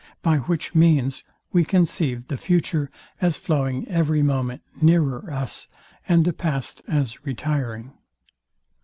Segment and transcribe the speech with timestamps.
[0.23, 1.23] By which means
[1.53, 2.89] we conceive the future
[3.21, 5.67] as flowing every moment nearer us,
[6.09, 7.93] and the past as retiring.